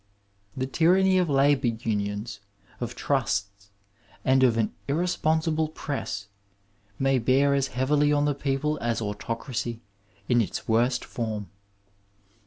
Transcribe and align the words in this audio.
The 0.57 0.65
tyranny 0.65 1.19
of 1.19 1.29
labour 1.29 1.67
unions, 1.67 2.39
of 2.79 2.95
trusts, 2.95 3.69
and 4.25 4.41
of 4.41 4.57
an 4.57 4.73
irresponsible 4.87 5.69
press 5.69 6.25
may 6.97 7.19
bear 7.19 7.53
as 7.53 7.67
heavily 7.67 8.11
on 8.11 8.25
the 8.25 8.33
people 8.33 8.79
as 8.81 8.99
autocracy 8.99 9.79
in 10.27 10.41
its 10.41 10.67
worst 10.67 11.05
form. 11.05 11.51